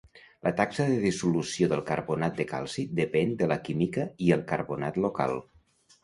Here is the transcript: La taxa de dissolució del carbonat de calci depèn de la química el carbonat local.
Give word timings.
La 0.45 0.51
taxa 0.59 0.85
de 0.91 0.93
dissolució 1.01 1.67
del 1.73 1.83
carbonat 1.89 2.39
de 2.39 2.45
calci 2.51 2.85
depèn 2.99 3.35
de 3.41 3.49
la 3.51 3.57
química 3.67 4.07
el 4.37 4.41
carbonat 4.53 4.97
local. 5.05 5.37